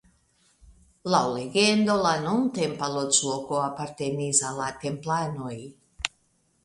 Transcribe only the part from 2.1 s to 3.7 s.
nuntempa loĝloko